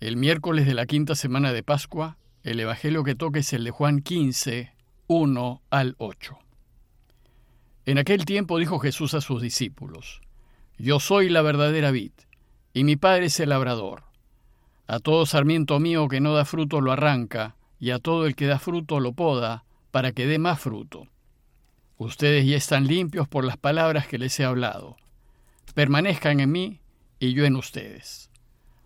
El 0.00 0.16
miércoles 0.16 0.64
de 0.64 0.72
la 0.72 0.86
quinta 0.86 1.14
semana 1.14 1.52
de 1.52 1.62
Pascua, 1.62 2.16
el 2.42 2.58
Evangelio 2.58 3.04
que 3.04 3.14
toca 3.14 3.40
es 3.40 3.52
el 3.52 3.64
de 3.64 3.70
Juan 3.70 4.00
15, 4.00 4.72
1 5.08 5.62
al 5.68 5.94
8. 5.98 6.38
En 7.84 7.98
aquel 7.98 8.24
tiempo 8.24 8.58
dijo 8.58 8.78
Jesús 8.78 9.12
a 9.12 9.20
sus 9.20 9.42
discípulos, 9.42 10.22
Yo 10.78 11.00
soy 11.00 11.28
la 11.28 11.42
verdadera 11.42 11.90
vid, 11.90 12.12
y 12.72 12.84
mi 12.84 12.96
Padre 12.96 13.26
es 13.26 13.40
el 13.40 13.50
labrador. 13.50 14.04
A 14.86 15.00
todo 15.00 15.26
sarmiento 15.26 15.78
mío 15.80 16.08
que 16.08 16.20
no 16.20 16.32
da 16.32 16.46
fruto 16.46 16.80
lo 16.80 16.92
arranca, 16.92 17.56
y 17.78 17.90
a 17.90 17.98
todo 17.98 18.26
el 18.26 18.34
que 18.34 18.46
da 18.46 18.58
fruto 18.58 19.00
lo 19.00 19.12
poda, 19.12 19.64
para 19.90 20.12
que 20.12 20.26
dé 20.26 20.38
más 20.38 20.58
fruto. 20.60 21.08
Ustedes 21.98 22.46
ya 22.46 22.56
están 22.56 22.86
limpios 22.86 23.28
por 23.28 23.44
las 23.44 23.58
palabras 23.58 24.06
que 24.06 24.16
les 24.16 24.40
he 24.40 24.46
hablado. 24.46 24.96
Permanezcan 25.74 26.40
en 26.40 26.50
mí, 26.50 26.80
y 27.18 27.34
yo 27.34 27.44
en 27.44 27.56
ustedes. 27.56 28.29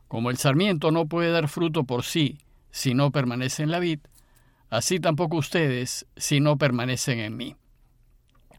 Como 0.09 0.31
el 0.31 0.37
sarmiento 0.37 0.91
no 0.91 1.07
puede 1.07 1.31
dar 1.31 1.49
fruto 1.49 1.85
por 1.85 2.05
sí 2.05 2.39
si 2.71 2.95
no 2.95 3.11
permanece 3.11 3.63
en 3.63 3.71
la 3.71 3.79
vid, 3.79 4.01
así 4.71 5.01
tampoco 5.01 5.37
ustedes 5.37 6.07
si 6.17 6.41
no 6.41 6.59
permanecen 6.59 7.21
en 7.21 7.37
mí. 7.37 7.57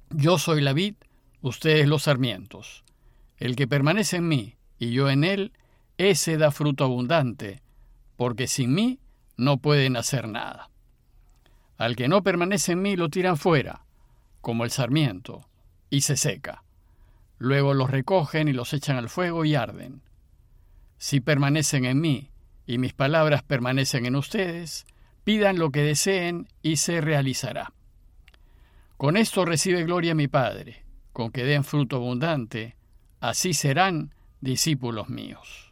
Yo 0.10 0.38
soy 0.38 0.62
la 0.62 0.74
vid, 0.74 0.96
ustedes 1.42 1.88
los 1.88 2.04
sarmientos. 2.04 2.84
El 3.38 3.55
que 3.55 3.68
permanece 3.68 4.18
en 4.18 4.28
mí 4.28 4.55
y 4.80 4.92
yo 4.92 5.10
en 5.10 5.24
él, 5.24 5.54
ese 5.98 6.38
da 6.38 6.52
fruto 6.52 6.84
abundante, 6.84 7.62
porque 8.16 8.48
sin 8.48 8.74
mí 8.74 9.00
no 9.38 9.58
pueden 9.58 9.98
hacer 9.98 10.27
nada. 10.27 10.70
Al 11.77 11.96
que 11.96 12.08
no 12.08 12.24
permanece 12.24 12.74
en 12.74 12.82
mí 12.82 12.96
lo 12.96 13.10
tiran 13.10 13.38
fuera, 13.38 13.86
como 14.41 14.64
el 14.64 14.72
sarmiento, 14.72 15.48
y 15.90 16.02
se 16.02 16.16
seca. 16.16 16.64
Luego 17.38 17.74
los 17.74 17.90
recogen 17.90 18.48
y 18.48 18.54
los 18.54 18.74
echan 18.74 18.96
al 18.96 19.10
fuego 19.10 19.44
y 19.44 19.55
arden. 19.55 20.02
Si 21.05 21.20
permanecen 21.20 21.86
en 21.86 22.02
mí 22.02 22.32
y 22.66 22.80
mis 22.80 22.94
palabras 22.94 23.44
permanecen 23.44 24.08
en 24.08 24.16
ustedes, 24.16 24.88
pidan 25.23 25.59
lo 25.59 25.70
que 25.70 25.84
deseen 25.84 26.48
y 26.63 26.77
se 26.77 26.99
realizará. 26.99 27.74
Con 28.98 29.15
esto 29.15 29.46
recibe 29.46 29.84
gloria 29.84 30.15
mi 30.15 30.27
Padre, 30.27 30.84
con 31.13 31.30
que 31.30 31.43
den 31.43 31.63
fruto 31.63 31.98
abundante, 31.98 32.76
así 33.20 33.54
serán 33.54 34.15
discípulos 34.41 35.07
míos. 35.07 35.71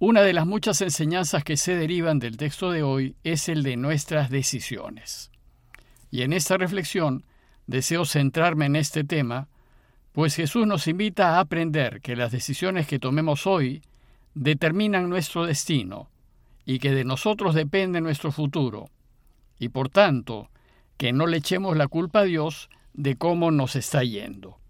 Una 0.00 0.22
de 0.22 0.32
las 0.32 0.44
muchas 0.44 0.80
enseñanzas 0.80 1.44
que 1.44 1.56
se 1.56 1.76
derivan 1.76 2.18
del 2.18 2.36
texto 2.36 2.72
de 2.72 2.82
hoy 2.82 3.14
es 3.22 3.48
el 3.48 3.62
de 3.62 3.76
nuestras 3.76 4.28
decisiones. 4.28 5.30
Y 6.10 6.22
en 6.22 6.32
esta 6.32 6.56
reflexión 6.56 7.24
deseo 7.68 8.06
centrarme 8.06 8.66
en 8.66 8.74
este 8.74 9.04
tema 9.04 9.46
pues 10.14 10.36
Jesús 10.36 10.64
nos 10.64 10.86
invita 10.86 11.30
a 11.30 11.40
aprender 11.40 12.00
que 12.00 12.14
las 12.14 12.30
decisiones 12.30 12.86
que 12.86 13.00
tomemos 13.00 13.48
hoy 13.48 13.82
determinan 14.34 15.10
nuestro 15.10 15.44
destino 15.44 16.08
y 16.64 16.78
que 16.78 16.92
de 16.92 17.02
nosotros 17.02 17.52
depende 17.52 18.00
nuestro 18.00 18.30
futuro, 18.30 18.90
y 19.58 19.70
por 19.70 19.88
tanto, 19.88 20.50
que 20.96 21.12
no 21.12 21.26
le 21.26 21.38
echemos 21.38 21.76
la 21.76 21.88
culpa 21.88 22.20
a 22.20 22.24
Dios 22.24 22.70
de 22.92 23.16
cómo 23.16 23.50
nos 23.50 23.74
está 23.74 24.04
yendo. 24.04 24.60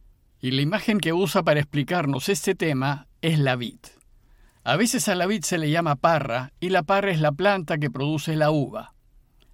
Y 0.40 0.50
la 0.52 0.62
imagen 0.62 0.98
que 0.98 1.12
usa 1.12 1.42
para 1.42 1.60
explicarnos 1.60 2.30
este 2.30 2.54
tema 2.54 3.06
es 3.20 3.38
la 3.38 3.54
vid. 3.54 3.80
A 4.64 4.76
veces 4.76 5.08
a 5.08 5.14
la 5.14 5.26
vid 5.26 5.42
se 5.42 5.58
le 5.58 5.70
llama 5.70 5.96
parra 5.96 6.54
y 6.58 6.70
la 6.70 6.84
parra 6.84 7.10
es 7.10 7.20
la 7.20 7.32
planta 7.32 7.76
que 7.76 7.90
produce 7.90 8.34
la 8.34 8.50
uva. 8.50 8.94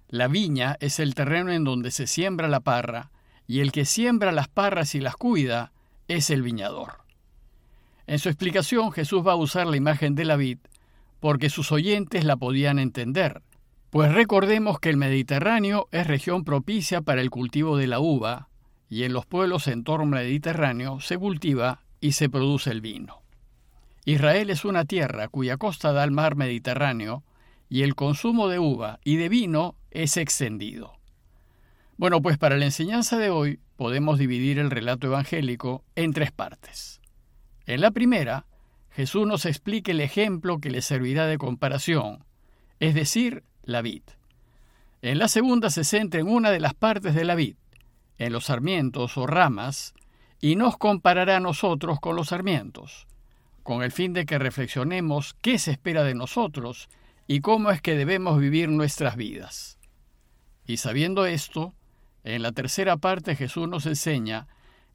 La 0.07 0.29
viña 0.29 0.77
es 0.79 1.01
el 1.01 1.15
terreno 1.15 1.51
en 1.51 1.65
donde 1.65 1.91
se 1.91 2.07
siembra 2.07 2.47
la 2.47 2.61
parra 2.61 3.11
y 3.45 3.59
el 3.59 3.73
que 3.73 3.83
siembra 3.83 4.31
las 4.31 4.47
parras 4.47 4.95
y 4.95 5.01
las 5.01 5.17
cuida 5.17 5.73
es 6.15 6.29
el 6.29 6.41
viñador. 6.41 7.01
En 8.07 8.19
su 8.19 8.29
explicación 8.29 8.91
Jesús 8.91 9.25
va 9.25 9.33
a 9.33 9.37
usar 9.37 9.67
la 9.67 9.77
imagen 9.77 10.15
de 10.15 10.25
la 10.25 10.35
vid 10.35 10.59
porque 11.21 11.49
sus 11.49 11.71
oyentes 11.71 12.25
la 12.25 12.35
podían 12.35 12.79
entender, 12.79 13.41
pues 13.91 14.11
recordemos 14.13 14.79
que 14.79 14.89
el 14.89 14.97
Mediterráneo 14.97 15.87
es 15.91 16.07
región 16.07 16.43
propicia 16.43 17.01
para 17.01 17.21
el 17.21 17.29
cultivo 17.29 17.77
de 17.77 17.87
la 17.87 17.99
uva, 17.99 18.47
y 18.89 19.03
en 19.03 19.13
los 19.13 19.25
pueblos 19.25 19.67
en 19.67 19.83
torno 19.83 20.17
al 20.17 20.23
Mediterráneo 20.23 20.99
se 20.99 21.17
cultiva 21.17 21.83
y 21.99 22.13
se 22.13 22.29
produce 22.29 22.71
el 22.71 22.81
vino. 22.81 23.21
Israel 24.03 24.49
es 24.49 24.65
una 24.65 24.85
tierra 24.85 25.27
cuya 25.27 25.57
costa 25.57 25.93
da 25.93 26.03
al 26.03 26.11
mar 26.11 26.35
Mediterráneo, 26.35 27.23
y 27.69 27.83
el 27.83 27.95
consumo 27.95 28.47
de 28.47 28.59
uva 28.59 28.99
y 29.03 29.17
de 29.17 29.29
vino 29.29 29.75
es 29.91 30.17
extendido. 30.17 30.93
Bueno, 32.01 32.19
pues 32.19 32.39
para 32.39 32.57
la 32.57 32.65
enseñanza 32.65 33.19
de 33.19 33.29
hoy 33.29 33.59
podemos 33.75 34.17
dividir 34.17 34.57
el 34.57 34.71
relato 34.71 35.05
evangélico 35.05 35.85
en 35.93 36.13
tres 36.13 36.31
partes. 36.31 36.99
En 37.67 37.79
la 37.79 37.91
primera, 37.91 38.47
Jesús 38.89 39.27
nos 39.27 39.45
explica 39.45 39.91
el 39.91 40.01
ejemplo 40.01 40.57
que 40.57 40.71
le 40.71 40.81
servirá 40.81 41.27
de 41.27 41.37
comparación, 41.37 42.25
es 42.79 42.95
decir, 42.95 43.43
la 43.61 43.83
vid. 43.83 44.01
En 45.03 45.19
la 45.19 45.27
segunda 45.27 45.69
se 45.69 45.83
centra 45.83 46.19
en 46.19 46.27
una 46.27 46.49
de 46.49 46.59
las 46.59 46.73
partes 46.73 47.13
de 47.13 47.23
la 47.23 47.35
vid, 47.35 47.57
en 48.17 48.33
los 48.33 48.45
sarmientos 48.45 49.15
o 49.15 49.27
ramas, 49.27 49.93
y 50.39 50.55
nos 50.55 50.77
comparará 50.77 51.37
a 51.37 51.39
nosotros 51.39 51.99
con 51.99 52.15
los 52.15 52.29
sarmientos, 52.29 53.05
con 53.61 53.83
el 53.83 53.91
fin 53.91 54.13
de 54.13 54.25
que 54.25 54.39
reflexionemos 54.39 55.35
qué 55.39 55.59
se 55.59 55.69
espera 55.69 56.03
de 56.03 56.15
nosotros 56.15 56.89
y 57.27 57.41
cómo 57.41 57.69
es 57.69 57.79
que 57.79 57.95
debemos 57.95 58.39
vivir 58.39 58.69
nuestras 58.69 59.17
vidas. 59.17 59.77
Y 60.65 60.77
sabiendo 60.77 61.27
esto, 61.27 61.75
en 62.23 62.41
la 62.41 62.51
tercera 62.51 62.97
parte 62.97 63.35
Jesús 63.35 63.67
nos 63.67 63.85
enseña 63.85 64.47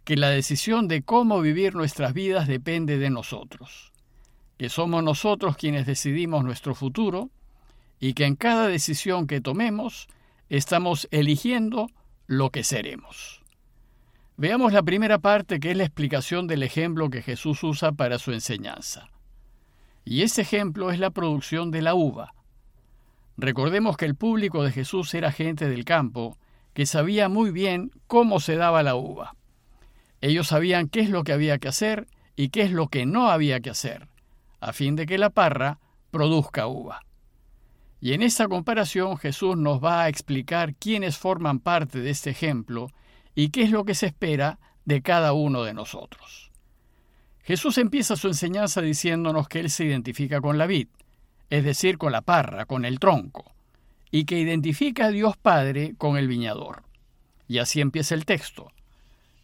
que 0.05 0.17
la 0.17 0.31
decisión 0.31 0.87
de 0.87 1.03
cómo 1.03 1.41
vivir 1.41 1.75
nuestras 1.75 2.15
vidas 2.15 2.47
depende 2.47 2.99
de 2.99 3.11
nosotros, 3.11 3.93
que 4.57 4.69
somos 4.69 5.03
nosotros 5.03 5.57
quienes 5.57 5.87
decidimos 5.87 6.45
nuestro 6.45 6.75
futuro 6.75 7.31
y 7.99 8.15
que 8.15 8.25
en 8.25 8.37
cada 8.37 8.69
decisión 8.69 9.27
que 9.27 9.41
tomemos 9.41 10.07
estamos 10.49 11.09
eligiendo 11.11 11.89
lo 12.27 12.51
que 12.51 12.63
seremos. 12.63 13.43
Veamos 14.37 14.73
la 14.73 14.83
primera 14.83 15.19
parte 15.19 15.59
que 15.59 15.71
es 15.71 15.77
la 15.77 15.85
explicación 15.85 16.47
del 16.47 16.63
ejemplo 16.63 17.11
que 17.11 17.23
Jesús 17.23 17.65
usa 17.65 17.93
para 17.93 18.19
su 18.19 18.33
enseñanza. 18.33 19.09
Y 20.05 20.23
ese 20.23 20.43
ejemplo 20.43 20.91
es 20.91 21.01
la 21.01 21.11
producción 21.11 21.71
de 21.71 21.83
la 21.83 21.95
uva. 21.95 22.35
Recordemos 23.37 23.97
que 23.97 24.05
el 24.05 24.15
público 24.15 24.63
de 24.63 24.73
Jesús 24.73 25.13
era 25.15 25.33
gente 25.33 25.69
del 25.69 25.85
campo 25.85 26.39
que 26.77 26.85
sabía 26.85 27.31
muy 27.31 27.53
bien 27.53 27.91
cómo 28.07 28.39
se 28.39 28.57
daba 28.57 28.83
la 28.83 28.97
uva. 28.97 29.35
Ellos 30.21 30.49
sabían 30.49 30.91
qué 30.91 31.01
es 31.01 31.09
lo 31.09 31.25
que 31.25 31.33
había 31.33 31.57
que 31.57 31.69
hacer 31.69 32.07
y 32.37 32.51
qué 32.51 32.65
es 32.65 32.71
lo 32.71 32.89
que 32.89 33.07
no 33.07 33.31
había 33.31 33.61
que 33.61 33.71
hacer, 33.71 34.09
a 34.61 34.75
fin 34.75 34.95
de 34.95 35.07
que 35.07 35.17
la 35.17 35.31
parra 35.31 35.79
produzca 36.11 36.67
uva. 36.67 37.01
Y 37.99 38.13
en 38.13 38.21
esta 38.21 38.47
comparación 38.47 39.17
Jesús 39.17 39.57
nos 39.57 39.83
va 39.83 40.03
a 40.03 40.11
explicar 40.11 40.75
quiénes 40.75 41.17
forman 41.17 41.61
parte 41.61 42.01
de 42.01 42.11
este 42.11 42.29
ejemplo 42.29 42.89
y 43.35 43.49
qué 43.49 43.63
es 43.63 43.71
lo 43.71 43.87
que 43.87 43.95
se 43.95 44.09
espera 44.09 44.59
de 44.85 45.01
cada 45.01 45.33
uno 45.33 45.63
de 45.63 45.73
nosotros. 45.73 46.51
Jesús 47.43 47.79
empieza 47.79 48.17
su 48.17 48.29
enseñanza 48.29 48.83
diciéndonos 48.83 49.49
que 49.49 49.61
Él 49.61 49.71
se 49.71 49.87
identifica 49.87 50.43
con 50.43 50.59
la 50.59 50.67
vid, 50.67 50.89
es 51.49 51.65
decir, 51.65 51.97
con 51.97 52.13
la 52.13 52.21
parra, 52.21 52.67
con 52.67 52.85
el 52.85 52.99
tronco 52.99 53.56
y 54.17 54.25
que 54.25 54.39
identifica 54.39 55.05
a 55.05 55.11
Dios 55.11 55.37
Padre 55.37 55.95
con 55.99 56.17
el 56.17 56.27
viñador. 56.27 56.85
Y 57.49 57.59
así 57.59 57.83
empieza 57.83 58.15
el 58.15 58.25
texto. 58.25 58.73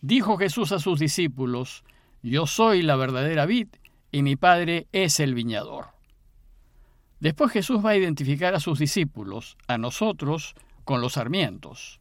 Dijo 0.01 0.39
Jesús 0.39 0.73
a 0.73 0.79
sus 0.79 0.99
discípulos, 0.99 1.85
Yo 2.23 2.47
soy 2.47 2.81
la 2.81 2.97
verdadera 2.97 3.45
vid 3.45 3.69
y 4.11 4.23
mi 4.23 4.35
Padre 4.37 4.87
es 4.93 5.21
el 5.21 5.35
viñador. 5.35 5.89
Después 7.21 7.53
Jesús 7.53 7.85
va 7.85 7.91
a 7.91 7.97
identificar 7.97 8.55
a 8.55 8.61
sus 8.61 8.79
discípulos, 8.79 9.59
a 9.69 9.77
nosotros, 9.77 10.55
con 10.85 11.03
los 11.03 11.13
sarmientos. 11.13 12.01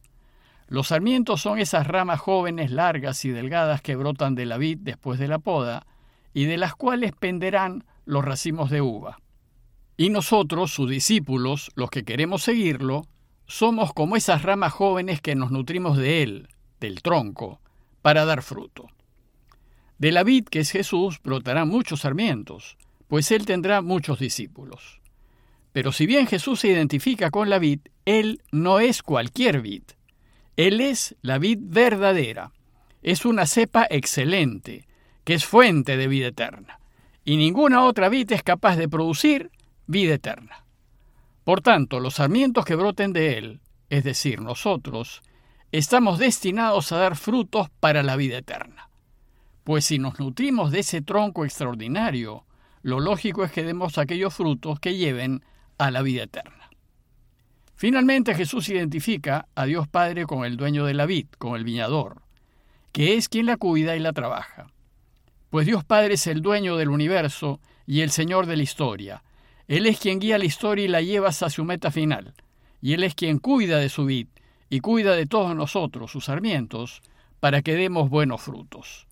Los 0.66 0.88
sarmientos 0.88 1.42
son 1.42 1.58
esas 1.58 1.86
ramas 1.86 2.20
jóvenes, 2.20 2.70
largas 2.70 3.22
y 3.26 3.32
delgadas 3.32 3.82
que 3.82 3.96
brotan 3.96 4.34
de 4.34 4.46
la 4.46 4.56
vid 4.56 4.78
después 4.80 5.18
de 5.18 5.28
la 5.28 5.40
poda 5.40 5.84
y 6.32 6.46
de 6.46 6.56
las 6.56 6.74
cuales 6.74 7.12
penderán 7.12 7.84
los 8.06 8.24
racimos 8.24 8.70
de 8.70 8.80
uva. 8.80 9.18
Y 10.02 10.10
nosotros, 10.10 10.72
sus 10.72 10.90
discípulos, 10.90 11.70
los 11.76 11.88
que 11.88 12.02
queremos 12.02 12.42
seguirlo, 12.42 13.06
somos 13.46 13.92
como 13.92 14.16
esas 14.16 14.42
ramas 14.42 14.72
jóvenes 14.72 15.20
que 15.20 15.36
nos 15.36 15.52
nutrimos 15.52 15.96
de 15.96 16.24
él, 16.24 16.48
del 16.80 17.02
tronco, 17.02 17.60
para 18.02 18.24
dar 18.24 18.42
fruto. 18.42 18.88
De 19.98 20.10
la 20.10 20.24
vid 20.24 20.46
que 20.46 20.58
es 20.58 20.72
Jesús 20.72 21.20
brotarán 21.22 21.68
muchos 21.68 22.00
sarmientos, 22.00 22.76
pues 23.06 23.30
él 23.30 23.46
tendrá 23.46 23.80
muchos 23.80 24.18
discípulos. 24.18 25.00
Pero 25.72 25.92
si 25.92 26.06
bien 26.06 26.26
Jesús 26.26 26.58
se 26.58 26.66
identifica 26.66 27.30
con 27.30 27.48
la 27.48 27.60
vid, 27.60 27.78
él 28.04 28.42
no 28.50 28.80
es 28.80 29.04
cualquier 29.04 29.60
vid. 29.60 29.84
Él 30.56 30.80
es 30.80 31.14
la 31.22 31.38
vid 31.38 31.60
verdadera. 31.62 32.50
Es 33.04 33.24
una 33.24 33.46
cepa 33.46 33.86
excelente, 33.88 34.84
que 35.22 35.34
es 35.34 35.44
fuente 35.44 35.96
de 35.96 36.08
vida 36.08 36.26
eterna. 36.26 36.80
Y 37.24 37.36
ninguna 37.36 37.84
otra 37.84 38.08
vid 38.08 38.32
es 38.32 38.42
capaz 38.42 38.74
de 38.74 38.88
producir 38.88 39.52
vida 39.86 40.14
eterna. 40.14 40.64
Por 41.44 41.60
tanto, 41.60 42.00
los 42.00 42.14
sarmientos 42.14 42.64
que 42.64 42.76
broten 42.76 43.12
de 43.12 43.38
él, 43.38 43.60
es 43.90 44.04
decir, 44.04 44.40
nosotros, 44.40 45.22
estamos 45.72 46.18
destinados 46.18 46.92
a 46.92 46.98
dar 46.98 47.16
frutos 47.16 47.68
para 47.80 48.02
la 48.02 48.16
vida 48.16 48.38
eterna. 48.38 48.88
Pues 49.64 49.84
si 49.84 49.98
nos 49.98 50.18
nutrimos 50.18 50.70
de 50.70 50.80
ese 50.80 51.02
tronco 51.02 51.44
extraordinario, 51.44 52.44
lo 52.82 53.00
lógico 53.00 53.44
es 53.44 53.52
que 53.52 53.64
demos 53.64 53.98
aquellos 53.98 54.34
frutos 54.34 54.80
que 54.80 54.96
lleven 54.96 55.44
a 55.78 55.90
la 55.90 56.02
vida 56.02 56.24
eterna. 56.24 56.70
Finalmente 57.74 58.34
Jesús 58.34 58.68
identifica 58.68 59.48
a 59.54 59.64
Dios 59.64 59.88
Padre 59.88 60.24
con 60.26 60.44
el 60.44 60.56
dueño 60.56 60.84
de 60.84 60.94
la 60.94 61.06
vid, 61.06 61.26
con 61.38 61.56
el 61.56 61.64
viñador, 61.64 62.22
que 62.92 63.16
es 63.16 63.28
quien 63.28 63.46
la 63.46 63.56
cuida 63.56 63.96
y 63.96 64.00
la 64.00 64.12
trabaja. 64.12 64.68
Pues 65.50 65.66
Dios 65.66 65.84
Padre 65.84 66.14
es 66.14 66.26
el 66.26 66.42
dueño 66.42 66.76
del 66.76 66.90
universo 66.90 67.60
y 67.86 68.02
el 68.02 68.10
Señor 68.10 68.46
de 68.46 68.56
la 68.56 68.62
historia. 68.62 69.22
Él 69.68 69.86
es 69.86 69.98
quien 69.98 70.18
guía 70.18 70.38
la 70.38 70.44
historia 70.44 70.84
y 70.84 70.88
la 70.88 71.02
lleva 71.02 71.28
hacia 71.28 71.50
su 71.50 71.64
meta 71.64 71.90
final. 71.90 72.34
Y 72.80 72.94
Él 72.94 73.04
es 73.04 73.14
quien 73.14 73.38
cuida 73.38 73.78
de 73.78 73.88
su 73.88 74.04
vid 74.04 74.28
y 74.68 74.80
cuida 74.80 75.14
de 75.14 75.26
todos 75.26 75.54
nosotros, 75.54 76.10
sus 76.10 76.24
sarmientos, 76.26 77.02
para 77.40 77.62
que 77.62 77.74
demos 77.74 78.08
buenos 78.08 78.40
frutos. 78.40 79.06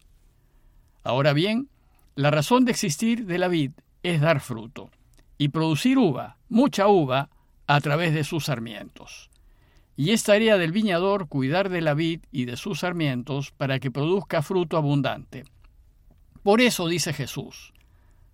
Ahora 1.02 1.32
bien, 1.32 1.68
la 2.14 2.30
razón 2.30 2.64
de 2.64 2.72
existir 2.72 3.26
de 3.26 3.38
la 3.38 3.48
vid 3.48 3.72
es 4.02 4.20
dar 4.20 4.40
fruto 4.40 4.90
y 5.38 5.48
producir 5.48 5.98
uva, 5.98 6.36
mucha 6.48 6.86
uva, 6.88 7.30
a 7.66 7.80
través 7.80 8.12
de 8.12 8.24
sus 8.24 8.46
sarmientos. 8.46 9.30
Y 9.96 10.10
es 10.10 10.24
tarea 10.24 10.58
del 10.58 10.72
viñador 10.72 11.28
cuidar 11.28 11.68
de 11.68 11.80
la 11.80 11.94
vid 11.94 12.20
y 12.32 12.44
de 12.44 12.56
sus 12.56 12.80
sarmientos 12.80 13.52
para 13.52 13.78
que 13.78 13.90
produzca 13.90 14.42
fruto 14.42 14.76
abundante. 14.76 15.44
Por 16.42 16.60
eso 16.60 16.88
dice 16.88 17.12
Jesús, 17.12 17.72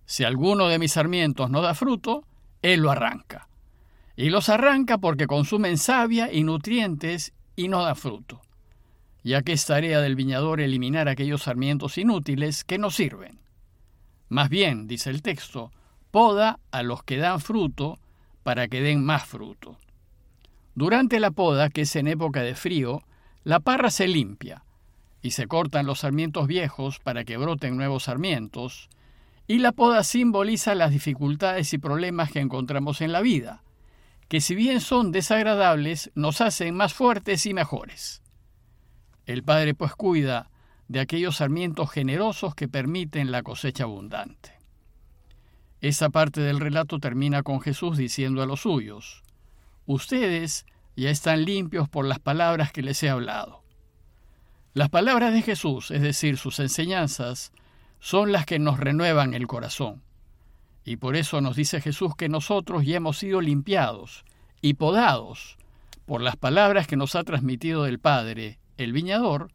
si 0.07 0.23
alguno 0.23 0.69
de 0.69 0.79
mis 0.79 0.93
sarmientos 0.93 1.51
no 1.51 1.61
da 1.61 1.75
fruto, 1.75 2.23
él 2.61 2.79
lo 2.79 2.91
arranca. 2.91 3.49
Y 4.15 4.29
los 4.29 4.47
arranca 4.47 4.97
porque 4.97 5.27
consumen 5.27 5.77
savia 5.77 6.31
y 6.31 6.43
nutrientes 6.43 7.33
y 7.57 7.67
no 7.67 7.83
da 7.83 7.93
fruto, 7.93 8.41
ya 9.23 9.41
que 9.41 9.51
es 9.51 9.65
tarea 9.65 9.99
del 9.99 10.15
viñador 10.15 10.61
eliminar 10.61 11.09
aquellos 11.09 11.43
sarmientos 11.43 11.97
inútiles 11.97 12.63
que 12.63 12.77
no 12.77 12.89
sirven. 12.89 13.39
Más 14.29 14.49
bien, 14.49 14.87
dice 14.87 15.09
el 15.09 15.21
texto, 15.21 15.71
poda 16.09 16.59
a 16.71 16.83
los 16.83 17.03
que 17.03 17.17
dan 17.17 17.41
fruto 17.41 17.99
para 18.43 18.69
que 18.69 18.81
den 18.81 19.03
más 19.03 19.25
fruto. 19.25 19.77
Durante 20.73 21.19
la 21.19 21.31
poda, 21.31 21.69
que 21.69 21.81
es 21.81 21.95
en 21.97 22.07
época 22.07 22.43
de 22.43 22.55
frío, 22.55 23.03
la 23.43 23.59
parra 23.59 23.89
se 23.89 24.07
limpia 24.07 24.63
y 25.21 25.31
se 25.31 25.47
cortan 25.47 25.85
los 25.85 25.99
sarmientos 25.99 26.47
viejos 26.47 26.99
para 26.99 27.25
que 27.25 27.35
broten 27.35 27.75
nuevos 27.75 28.03
sarmientos, 28.03 28.89
y 29.47 29.59
la 29.59 29.71
poda 29.71 30.03
simboliza 30.03 30.75
las 30.75 30.91
dificultades 30.91 31.73
y 31.73 31.77
problemas 31.77 32.31
que 32.31 32.39
encontramos 32.39 33.01
en 33.01 33.13
la 33.13 33.21
vida, 33.21 33.63
que 34.27 34.41
si 34.41 34.55
bien 34.55 34.81
son 34.81 35.13
desagradables, 35.13 36.11
nos 36.15 36.41
hacen 36.41 36.75
más 36.75 36.93
fuertes 36.93 37.45
y 37.45 37.53
mejores. 37.53 38.21
El 39.25 39.43
Padre 39.43 39.73
pues 39.73 39.93
cuida 39.95 40.49
de 40.89 40.99
aquellos 40.99 41.37
sarmientos 41.37 41.89
generosos 41.91 42.55
que 42.55 42.67
permiten 42.67 43.31
la 43.31 43.43
cosecha 43.43 43.85
abundante. 43.85 44.51
Esa 45.79 46.09
parte 46.09 46.41
del 46.41 46.59
relato 46.59 46.99
termina 46.99 47.43
con 47.43 47.61
Jesús 47.61 47.97
diciendo 47.97 48.41
a 48.41 48.45
los 48.45 48.61
suyos, 48.61 49.23
Ustedes 49.85 50.65
ya 50.97 51.09
están 51.09 51.45
limpios 51.45 51.87
por 51.87 52.05
las 52.05 52.19
palabras 52.19 52.73
que 52.73 52.81
les 52.81 53.01
he 53.03 53.09
hablado. 53.09 53.63
Las 54.73 54.89
palabras 54.89 55.33
de 55.33 55.41
Jesús, 55.41 55.91
es 55.91 56.01
decir, 56.01 56.37
sus 56.37 56.59
enseñanzas, 56.59 57.53
son 57.99 58.31
las 58.31 58.45
que 58.45 58.59
nos 58.59 58.79
renuevan 58.79 59.33
el 59.33 59.47
corazón. 59.47 60.03
Y 60.85 60.97
por 60.97 61.15
eso 61.15 61.41
nos 61.41 61.55
dice 61.55 61.81
Jesús 61.81 62.15
que 62.15 62.29
nosotros 62.29 62.85
ya 62.85 62.97
hemos 62.97 63.17
sido 63.17 63.41
limpiados 63.41 64.23
y 64.61 64.75
podados 64.75 65.57
por 66.05 66.21
las 66.21 66.37
palabras 66.37 66.87
que 66.87 66.95
nos 66.95 67.15
ha 67.15 67.23
transmitido 67.23 67.85
el 67.85 67.99
Padre, 67.99 68.59
el 68.77 68.93
viñador, 68.93 69.51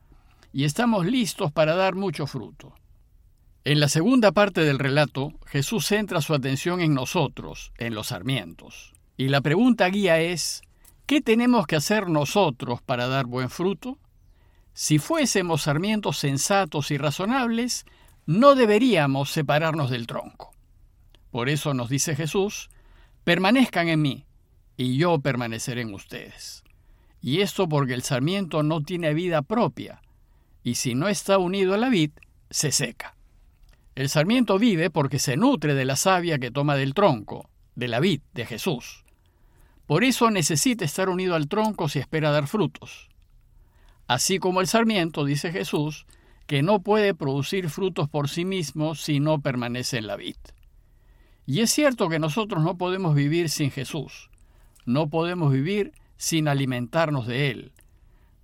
y 0.52 0.64
estamos 0.64 1.06
listos 1.06 1.50
para 1.50 1.74
dar 1.74 1.94
mucho 1.94 2.26
fruto. 2.26 2.74
En 3.64 3.80
la 3.80 3.88
segunda 3.88 4.32
parte 4.32 4.62
del 4.62 4.78
relato, 4.78 5.32
Jesús 5.46 5.86
centra 5.86 6.20
su 6.20 6.34
atención 6.34 6.80
en 6.80 6.94
nosotros, 6.94 7.72
en 7.78 7.94
los 7.94 8.08
sarmientos. 8.08 8.92
Y 9.16 9.28
la 9.28 9.40
pregunta 9.40 9.86
guía 9.86 10.20
es, 10.20 10.62
¿qué 11.06 11.20
tenemos 11.20 11.66
que 11.66 11.76
hacer 11.76 12.08
nosotros 12.08 12.82
para 12.82 13.06
dar 13.06 13.26
buen 13.26 13.48
fruto? 13.48 13.98
Si 14.74 14.98
fuésemos 14.98 15.62
sarmientos 15.62 16.18
sensatos 16.18 16.90
y 16.90 16.98
razonables, 16.98 17.86
no 18.32 18.54
deberíamos 18.54 19.30
separarnos 19.30 19.90
del 19.90 20.06
tronco. 20.06 20.52
Por 21.30 21.48
eso 21.48 21.74
nos 21.74 21.88
dice 21.88 22.16
Jesús, 22.16 22.70
permanezcan 23.24 23.88
en 23.88 24.02
mí, 24.02 24.26
y 24.76 24.96
yo 24.96 25.20
permaneceré 25.20 25.82
en 25.82 25.94
ustedes. 25.94 26.64
Y 27.20 27.40
esto 27.40 27.68
porque 27.68 27.94
el 27.94 28.02
sarmiento 28.02 28.62
no 28.62 28.82
tiene 28.82 29.14
vida 29.14 29.42
propia, 29.42 30.02
y 30.64 30.76
si 30.76 30.94
no 30.94 31.08
está 31.08 31.38
unido 31.38 31.74
a 31.74 31.78
la 31.78 31.88
vid, 31.88 32.10
se 32.50 32.72
seca. 32.72 33.14
El 33.94 34.08
sarmiento 34.08 34.58
vive 34.58 34.88
porque 34.90 35.18
se 35.18 35.36
nutre 35.36 35.74
de 35.74 35.84
la 35.84 35.96
savia 35.96 36.38
que 36.38 36.50
toma 36.50 36.76
del 36.76 36.94
tronco, 36.94 37.50
de 37.74 37.88
la 37.88 38.00
vid, 38.00 38.22
de 38.32 38.46
Jesús. 38.46 39.04
Por 39.86 40.04
eso 40.04 40.30
necesita 40.30 40.84
estar 40.84 41.08
unido 41.10 41.34
al 41.34 41.48
tronco 41.48 41.88
si 41.88 41.98
espera 41.98 42.30
dar 42.30 42.46
frutos. 42.46 43.10
Así 44.06 44.38
como 44.38 44.60
el 44.60 44.66
sarmiento, 44.66 45.24
dice 45.24 45.52
Jesús, 45.52 46.06
que 46.46 46.62
no 46.62 46.82
puede 46.82 47.14
producir 47.14 47.70
frutos 47.70 48.08
por 48.08 48.28
sí 48.28 48.44
mismo 48.44 48.94
si 48.94 49.20
no 49.20 49.40
permanece 49.40 49.98
en 49.98 50.06
la 50.06 50.16
vid. 50.16 50.36
Y 51.46 51.60
es 51.60 51.70
cierto 51.70 52.08
que 52.08 52.18
nosotros 52.18 52.62
no 52.62 52.76
podemos 52.78 53.14
vivir 53.14 53.48
sin 53.48 53.70
Jesús, 53.70 54.30
no 54.84 55.08
podemos 55.08 55.52
vivir 55.52 55.92
sin 56.16 56.48
alimentarnos 56.48 57.26
de 57.26 57.50
Él. 57.50 57.72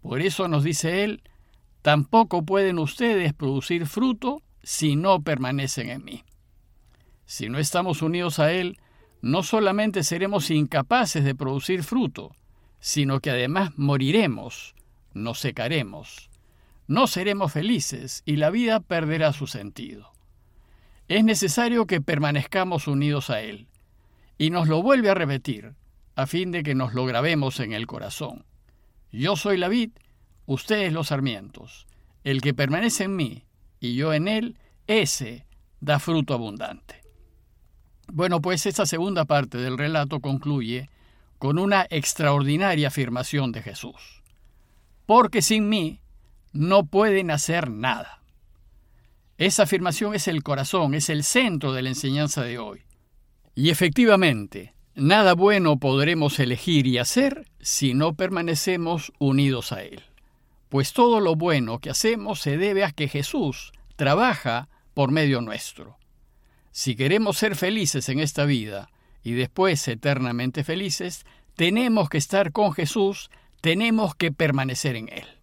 Por 0.01 0.21
eso 0.21 0.49
nos 0.49 0.65
dice 0.65 1.05
Él, 1.05 1.23
tampoco 1.83 2.45
pueden 2.45 2.79
ustedes 2.79 3.33
producir 3.33 3.87
fruto 3.87 4.43
si 4.63 4.97
no 4.97 5.23
permanecen 5.23 5.91
en 5.91 6.05
mí. 6.05 6.25
Si 7.25 7.49
no 7.49 7.59
estamos 7.59 8.03
unidos 8.03 8.39
a 8.39 8.53
Él, 8.53 8.79
no 9.21 9.43
solamente 9.43 10.03
seremos 10.03 10.51
incapaces 10.51 11.25
de 11.25 11.35
producir 11.35 11.83
fruto, 11.83 12.35
sino 12.81 13.21
que 13.21 13.31
además 13.31 13.73
moriremos, 13.77 14.75
nos 15.15 15.41
secaremos, 15.41 16.28
no 16.89 17.07
seremos 17.07 17.53
felices 17.53 18.23
y 18.25 18.37
la 18.37 18.51
vida 18.51 18.81
perderá 18.81 19.33
su 19.33 19.47
sentido. 19.47 20.11
Es 21.07 21.23
necesario 21.23 21.87
que 21.87 22.01
permanezcamos 22.01 22.89
unidos 22.89 23.31
a 23.31 23.41
Él, 23.43 23.69
y 24.39 24.51
nos 24.51 24.69
lo 24.69 24.83
vuelve 24.83 25.11
a 25.11 25.15
repetir, 25.15 25.75
a 26.17 26.27
fin 26.27 26.51
de 26.51 26.63
que 26.63 26.75
nos 26.75 26.95
lo 26.95 27.05
grabemos 27.07 27.61
en 27.61 27.73
el 27.73 27.87
corazón. 27.87 28.45
Yo 29.13 29.37
soy 29.37 29.59
la 29.59 29.69
vid, 29.69 29.91
ustedes 30.47 30.93
los 30.93 31.09
sarmientos. 31.09 31.87
El 32.25 32.41
que 32.41 32.55
permanece 32.55 33.05
en 33.05 33.17
mí 33.17 33.45
y 33.81 33.95
yo 33.95 34.13
en 34.13 34.27
él, 34.27 34.59
ese 34.87 35.47
da 35.81 35.99
fruto 35.99 36.35
abundante. 36.35 37.03
Bueno, 38.11 38.41
pues 38.41 38.67
esta 38.67 38.87
segunda 38.87 39.27
parte 39.27 39.59
del 39.59 39.79
relato 39.79 40.21
concluye 40.21 40.89
con 41.39 41.59
una 41.59 41.87
extraordinaria 41.91 42.89
afirmación 42.89 43.53
de 43.53 43.63
Jesús. 43.63 44.23
Porque 45.07 45.43
sin 45.43 45.69
mí 45.69 46.01
no 46.53 46.87
pueden 46.87 47.31
hacer 47.31 47.71
nada. 47.71 48.23
Esa 49.39 49.63
afirmación 49.63 50.15
es 50.15 50.27
el 50.27 50.43
corazón, 50.43 50.95
es 50.95 51.09
el 51.11 51.23
centro 51.23 51.73
de 51.73 51.83
la 51.83 51.91
enseñanza 51.91 52.43
de 52.43 52.59
hoy. 52.59 52.83
Y 53.55 53.71
efectivamente, 53.71 54.75
nada 54.95 55.35
bueno 55.35 55.79
podremos 55.79 56.41
elegir 56.41 56.87
y 56.87 56.99
hacer 56.99 57.47
si 57.61 57.95
no 57.95 58.15
permanecemos 58.15 59.13
unidos 59.19 59.73
a 59.73 59.83
Él. 59.83 60.03
Pues 60.69 60.93
todo 60.93 61.21
lo 61.21 61.37
bueno 61.37 61.79
que 61.79 61.91
hacemos 61.91 62.41
se 62.41 62.59
debe 62.59 62.85
a 62.85 62.91
que 62.91 63.09
Jesús 63.09 63.73
trabaja 63.97 64.69
por 64.93 65.13
medio 65.13 65.41
nuestro. 65.41 65.99
Si 66.73 66.97
queremos 66.97 67.39
ser 67.39 67.57
felices 67.57 68.09
en 68.09 68.19
esta 68.19 68.45
vida 68.45 68.91
y 69.23 69.33
después 69.33 69.87
eternamente 69.89 70.65
felices, 70.65 71.25
tenemos 71.55 72.09
que 72.09 72.19
estar 72.19 72.53
con 72.53 72.73
Jesús, 72.73 73.31
tenemos 73.61 74.15
que 74.15 74.31
permanecer 74.31 74.97
en 74.97 75.09
Él. 75.09 75.38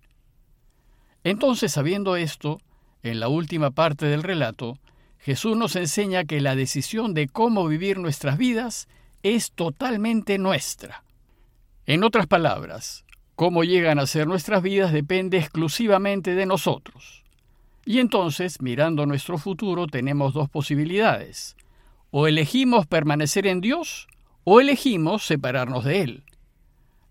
Entonces, 1.25 1.71
sabiendo 1.71 2.15
esto, 2.17 2.61
en 3.01 3.19
la 3.19 3.29
última 3.29 3.71
parte 3.71 4.05
del 4.05 4.21
relato, 4.21 4.77
Jesús 5.17 5.57
nos 5.57 5.75
enseña 5.75 6.23
que 6.23 6.39
la 6.39 6.55
decisión 6.55 7.15
de 7.15 7.27
cómo 7.27 7.67
vivir 7.67 7.97
nuestras 7.97 8.37
vidas 8.37 8.87
es 9.23 9.51
totalmente 9.51 10.37
nuestra. 10.37 11.03
En 11.87 12.03
otras 12.03 12.27
palabras, 12.27 13.05
cómo 13.35 13.63
llegan 13.63 13.97
a 13.97 14.05
ser 14.05 14.27
nuestras 14.27 14.61
vidas 14.61 14.93
depende 14.93 15.39
exclusivamente 15.39 16.35
de 16.35 16.45
nosotros. 16.45 17.23
Y 17.85 17.97
entonces, 17.97 18.61
mirando 18.61 19.07
nuestro 19.07 19.39
futuro, 19.39 19.87
tenemos 19.87 20.31
dos 20.35 20.47
posibilidades. 20.47 21.55
O 22.11 22.27
elegimos 22.27 22.85
permanecer 22.85 23.47
en 23.47 23.61
Dios 23.61 24.07
o 24.43 24.61
elegimos 24.61 25.25
separarnos 25.25 25.85
de 25.85 26.01
Él. 26.01 26.23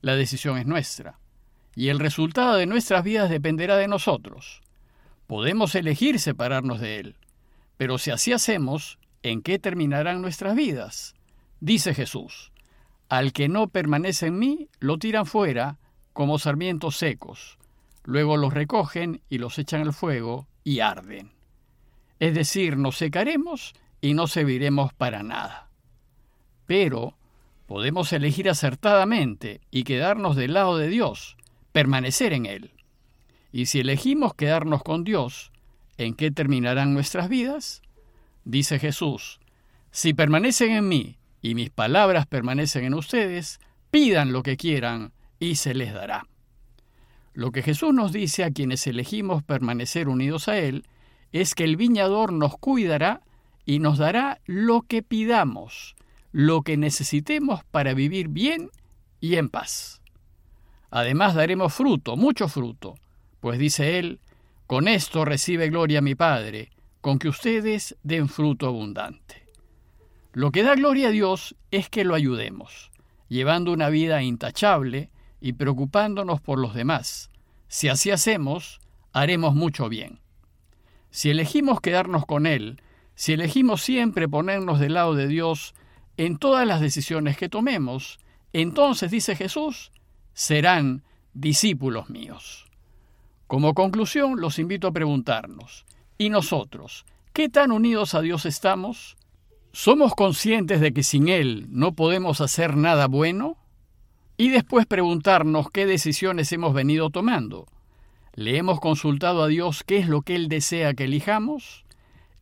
La 0.03 0.15
decisión 0.15 0.57
es 0.57 0.67
nuestra. 0.67 1.19
Y 1.77 1.89
el 1.89 1.99
resultado 1.99 2.57
de 2.57 2.67
nuestras 2.67 3.05
vidas 3.05 3.31
dependerá 3.31 3.77
de 3.77 3.89
nosotros. 3.89 4.63
Podemos 5.27 5.75
elegir 5.75 6.21
separarnos 6.21 6.81
de 6.81 6.99
Él. 7.01 7.17
Pero 7.77 7.99
si 7.99 8.11
así 8.11 8.33
hacemos, 8.33 8.99
¿en 9.23 9.43
qué 9.43 9.59
terminarán 9.59 10.23
nuestras 10.23 10.55
vidas? 10.55 11.15
Dice 11.61 11.95
Jesús, 11.95 12.53
al 13.09 13.33
que 13.33 13.49
no 13.49 13.69
permanece 13.69 14.27
en 14.27 14.39
mí, 14.39 14.69
lo 14.81 14.99
tiran 14.99 15.27
fuera 15.27 15.79
como 16.13 16.39
sarmientos 16.39 16.97
secos. 16.97 17.59
Luego 18.05 18.37
los 18.37 18.53
recogen 18.53 19.23
y 19.29 19.39
los 19.39 19.59
echan 19.59 19.83
al 19.83 19.93
fuego 19.93 20.47
y 20.63 20.81
arden. 20.81 21.33
Es 22.21 22.35
decir, 22.35 22.77
nos 22.77 22.97
secaremos 22.97 23.75
y 24.01 24.15
no 24.15 24.27
serviremos 24.27 24.93
para 24.93 25.23
nada. 25.23 25.71
Pero 26.67 27.17
podemos 27.67 28.13
elegir 28.13 28.49
acertadamente 28.49 29.61
y 29.71 29.85
quedarnos 29.85 30.37
del 30.37 30.55
lado 30.55 30.77
de 30.77 30.89
Dios, 30.89 31.37
permanecer 31.75 32.33
en 32.33 32.47
Él. 32.47 32.71
Y 33.51 33.67
si 33.67 33.81
elegimos 33.81 34.33
quedarnos 34.33 34.85
con 34.85 35.03
Dios, 35.03 35.51
¿en 35.99 36.15
qué 36.15 36.31
terminarán 36.31 36.95
nuestras 36.95 37.29
vidas? 37.29 37.83
Dice 38.45 38.79
Jesús, 38.79 39.41
si 39.91 40.15
permanecen 40.15 40.71
en 40.71 40.87
mí 40.87 41.19
y 41.43 41.57
mis 41.57 41.71
palabras 41.71 42.27
permanecen 42.27 42.85
en 42.85 42.95
ustedes, 42.95 43.59
pidan 43.91 44.33
lo 44.33 44.45
que 44.45 44.57
quieran 44.57 45.13
y 45.41 45.57
se 45.57 45.75
les 45.75 45.93
dará. 45.93 46.29
Lo 47.33 47.51
que 47.51 47.63
Jesús 47.63 47.93
nos 47.93 48.13
dice 48.13 48.45
a 48.45 48.53
quienes 48.53 48.87
elegimos 48.87 49.43
permanecer 49.43 50.09
unidos 50.09 50.47
a 50.47 50.59
Él 50.59 50.85
es 51.33 51.57
que 51.57 51.65
el 51.65 51.77
viñador 51.77 52.33
nos 52.33 52.57
cuidará 52.57 53.21
y 53.67 53.81
nos 53.81 53.99
dará 53.99 54.41
lo 54.47 54.83
que 54.83 55.03
pidamos, 55.03 55.97
lo 56.31 56.63
que 56.63 56.77
necesitemos 56.77 57.65
para 57.65 57.95
vivir 57.95 58.29
bien 58.29 58.71
y 59.19 59.35
en 59.35 59.49
paz. 59.49 60.04
Además 60.95 61.35
daremos 61.35 61.75
fruto, 61.75 62.17
mucho 62.17 62.47
fruto, 62.47 62.95
pues 63.41 63.59
dice 63.59 63.99
Él, 63.99 64.21
con 64.69 64.87
esto 64.87 65.25
recibe 65.25 65.69
gloria 65.69 66.01
mi 66.01 66.15
Padre, 66.15 66.71
con 67.01 67.19
que 67.19 67.29
ustedes 67.29 67.97
den 68.05 68.29
fruto 68.29 68.69
abundante. 68.69 69.45
Lo 70.33 70.53
que 70.53 70.63
da 70.63 70.77
gloria 70.77 71.09
a 71.09 71.11
Dios 71.11 71.57
es 71.73 71.89
que 71.89 72.05
lo 72.05 72.15
ayudemos, 72.15 72.93
llevando 73.27 73.73
una 73.73 73.89
vida 73.89 74.23
intachable 74.23 75.11
y 75.41 75.55
preocupándonos 75.55 76.41
por 76.41 76.61
los 76.61 76.75
demás. 76.75 77.29
Si 77.67 77.89
así 77.89 78.13
hacemos, 78.13 78.81
haremos 79.13 79.57
mucho 79.57 79.89
bien. 79.89 80.21
Si 81.11 81.29
elegimos 81.29 81.81
quedarnos 81.81 82.25
con 82.25 82.47
Él, 82.47 82.81
si 83.17 83.33
elegimos 83.33 83.83
siempre 83.83 84.29
ponernos 84.29 84.79
del 84.79 84.95
lado 84.95 85.17
de 85.17 85.27
Dios 85.27 85.75
en 86.17 86.39
todas 86.39 86.65
las 86.69 86.81
decisiones 86.81 87.37
que 87.37 87.49
tomemos, 87.49 88.21
entonces, 88.53 89.11
dice 89.11 89.35
Jesús, 89.35 89.91
serán 90.35 91.03
discípulos 91.33 92.11
míos. 92.11 92.67
Como 93.47 93.75
conclusión, 93.75 94.41
los 94.41 94.59
invito 94.59 94.89
a 94.89 94.93
preguntarnos, 94.93 95.87
¿y 96.19 96.29
nosotros? 96.29 97.07
¿Qué 97.33 97.49
tan 97.49 97.73
unidos 97.73 98.15
a 98.15 98.21
Dios 98.21 98.47
estamos? 98.47 99.17
¿Somos 99.73 100.15
conscientes 100.15 100.81
de 100.81 100.93
que 100.93 101.03
sin 101.03 101.29
Él 101.29 101.67
no 101.71 101.93
podemos 101.93 102.41
hacer 102.41 102.77
nada 102.77 103.07
bueno? 103.09 103.57
y 104.37 104.49
después 104.49 104.87
preguntarnos 104.87 105.71
qué 105.71 105.87
decisiones 105.87 106.51
hemos 106.53 106.75
venido 106.75 107.11
tomando. 107.11 107.67
¿Le 108.35 108.57
hemos 108.57 108.81
consultado 108.81 109.43
a 109.43 109.49
Dios 109.49 109.85
qué 109.85 109.99
es 109.99 110.09
lo 110.09 110.23
que 110.23 110.35
Él 110.35 110.49
desea 110.49 110.95
que 110.95 111.05
elijamos? 111.05 111.85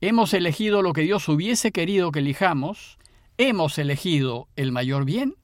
¿Hemos 0.01 0.33
elegido 0.33 0.83
lo 0.83 0.95
que 0.95 1.03
Dios 1.03 1.29
hubiese 1.29 1.71
querido 1.71 2.11
que 2.11 2.21
elijamos? 2.21 2.99
¿Hemos 3.37 3.79
elegido 3.79 4.49
el 4.57 4.73
mayor 4.73 5.05
bien? 5.05 5.37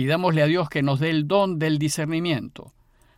Pidámosle 0.00 0.42
a 0.42 0.46
Dios 0.46 0.70
que 0.70 0.82
nos 0.82 0.98
dé 0.98 1.10
el 1.10 1.28
don 1.28 1.58
del 1.58 1.78
discernimiento, 1.78 2.72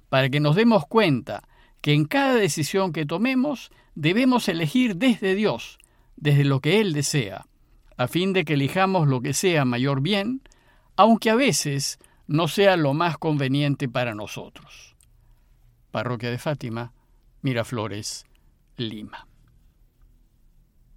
para 0.08 0.28
que 0.30 0.40
nos 0.40 0.56
demos 0.56 0.84
cuenta 0.84 1.44
que 1.80 1.92
en 1.92 2.06
cada 2.06 2.34
decisión 2.34 2.92
que 2.92 3.06
tomemos 3.06 3.70
debemos 3.94 4.48
elegir 4.48 4.96
desde 4.96 5.36
Dios, 5.36 5.78
desde 6.16 6.42
lo 6.44 6.58
que 6.58 6.80
Él 6.80 6.92
desea, 6.92 7.46
a 7.96 8.08
fin 8.08 8.32
de 8.32 8.44
que 8.44 8.54
elijamos 8.54 9.06
lo 9.06 9.20
que 9.20 9.32
sea 9.32 9.64
mayor 9.64 10.00
bien, 10.00 10.42
aunque 10.96 11.30
a 11.30 11.36
veces 11.36 12.00
no 12.26 12.48
sea 12.48 12.76
lo 12.76 12.94
más 12.94 13.16
conveniente 13.16 13.88
para 13.88 14.16
nosotros. 14.16 14.96
Parroquia 15.92 16.32
de 16.32 16.38
Fátima, 16.38 16.92
Miraflores, 17.42 18.26
Lima. 18.76 19.28